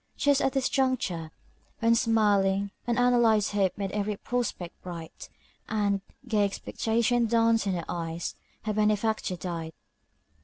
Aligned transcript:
Just 0.17 0.41
at 0.41 0.53
this 0.53 0.67
juncture, 0.67 1.29
when 1.77 1.93
smiling, 1.93 2.71
unanalyzed 2.87 3.51
hope 3.51 3.77
made 3.77 3.91
every 3.91 4.17
prospect 4.17 4.81
bright, 4.81 5.29
and 5.69 6.01
gay 6.27 6.43
expectation 6.43 7.27
danced 7.27 7.67
in 7.67 7.73
her 7.73 7.85
eyes, 7.87 8.33
her 8.63 8.73
benefactor 8.73 9.35
died. 9.35 9.73